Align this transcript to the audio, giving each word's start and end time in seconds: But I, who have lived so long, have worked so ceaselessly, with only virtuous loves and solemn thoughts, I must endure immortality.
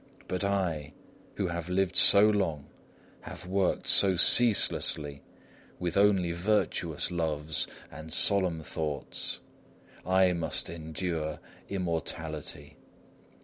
But 0.27 0.43
I, 0.43 0.93
who 1.35 1.49
have 1.49 1.69
lived 1.69 1.95
so 1.95 2.27
long, 2.27 2.65
have 3.19 3.45
worked 3.45 3.87
so 3.87 4.15
ceaselessly, 4.15 5.21
with 5.77 5.95
only 5.95 6.31
virtuous 6.31 7.11
loves 7.11 7.67
and 7.91 8.11
solemn 8.11 8.63
thoughts, 8.63 9.41
I 10.03 10.33
must 10.33 10.71
endure 10.71 11.37
immortality. 11.69 12.77